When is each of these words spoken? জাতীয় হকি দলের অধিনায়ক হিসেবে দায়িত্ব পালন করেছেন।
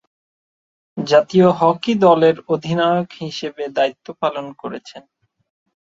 জাতীয় 0.97 1.47
হকি 1.59 1.93
দলের 2.05 2.35
অধিনায়ক 2.47 3.09
হিসেবে 3.21 3.63
দায়িত্ব 3.77 4.07
পালন 4.21 4.45
করেছেন। 4.53 5.03